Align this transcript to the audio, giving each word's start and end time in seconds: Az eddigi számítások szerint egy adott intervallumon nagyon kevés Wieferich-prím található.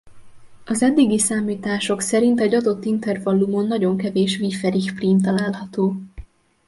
Az 0.65 0.83
eddigi 0.83 1.19
számítások 1.19 2.01
szerint 2.01 2.39
egy 2.41 2.53
adott 2.53 2.85
intervallumon 2.85 3.67
nagyon 3.67 3.97
kevés 3.97 4.39
Wieferich-prím 4.39 5.19
található. 5.21 5.95